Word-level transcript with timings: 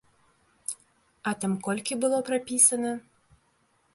А 1.31 1.33
там 1.43 1.53
колькі 1.69 1.93
было 2.05 2.17
прапісана? 2.29 2.97